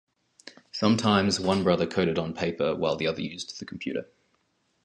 [0.71, 4.07] Sometimes, one brother coded on paper while the other used the computer.